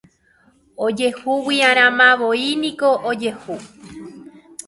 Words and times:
Ojehugui'arãmavoíniko 0.85 2.89
ojehu 3.09 3.55